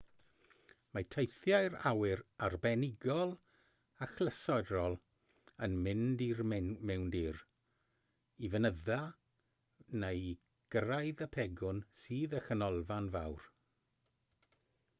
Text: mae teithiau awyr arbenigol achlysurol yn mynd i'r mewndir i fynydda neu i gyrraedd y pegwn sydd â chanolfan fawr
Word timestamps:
mae 0.97 1.05
teithiau 1.15 1.75
awyr 1.89 2.21
arbenigol 2.45 3.33
achlysurol 4.05 4.95
yn 5.67 5.75
mynd 5.87 6.23
i'r 6.27 6.41
mewndir 6.53 7.43
i 8.47 8.49
fynydda 8.55 8.99
neu 10.05 10.23
i 10.29 10.33
gyrraedd 10.77 11.21
y 11.27 11.27
pegwn 11.37 11.83
sydd 12.01 12.35
â 12.39 12.41
chanolfan 12.49 13.11
fawr 13.17 13.47